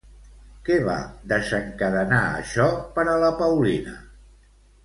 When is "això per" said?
2.41-3.07